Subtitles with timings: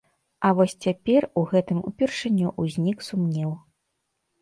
[0.47, 3.57] А вось цяпер у гэтым упершыню ўзнік сумнеў.